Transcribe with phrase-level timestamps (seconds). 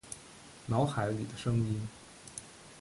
[0.65, 1.87] 脑海里的声音